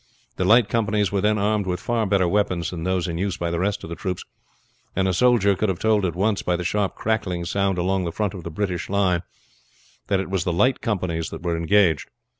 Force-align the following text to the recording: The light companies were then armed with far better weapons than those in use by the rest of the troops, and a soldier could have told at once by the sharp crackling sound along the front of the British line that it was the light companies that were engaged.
The 0.37 0.45
light 0.45 0.67
companies 0.67 1.11
were 1.11 1.21
then 1.21 1.37
armed 1.37 1.67
with 1.67 1.79
far 1.79 2.07
better 2.07 2.27
weapons 2.27 2.71
than 2.71 2.85
those 2.85 3.07
in 3.07 3.19
use 3.19 3.37
by 3.37 3.51
the 3.51 3.59
rest 3.59 3.83
of 3.83 3.89
the 3.91 3.95
troops, 3.95 4.23
and 4.95 5.07
a 5.07 5.13
soldier 5.13 5.55
could 5.55 5.69
have 5.69 5.77
told 5.77 6.05
at 6.05 6.15
once 6.15 6.41
by 6.41 6.55
the 6.55 6.63
sharp 6.63 6.95
crackling 6.95 7.45
sound 7.45 7.77
along 7.77 8.05
the 8.05 8.11
front 8.11 8.33
of 8.33 8.43
the 8.43 8.49
British 8.49 8.89
line 8.89 9.21
that 10.07 10.19
it 10.19 10.31
was 10.31 10.43
the 10.43 10.51
light 10.53 10.81
companies 10.81 11.29
that 11.29 11.43
were 11.43 11.55
engaged. 11.55 12.09